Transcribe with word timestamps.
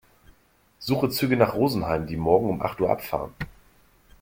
Suche 0.79 1.09
Züge 1.11 1.37
nach 1.37 1.53
Rosenheim, 1.53 2.07
die 2.07 2.17
morgen 2.17 2.49
um 2.49 2.61
acht 2.63 2.81
Uhr 2.81 2.89
abfahren. 2.89 3.35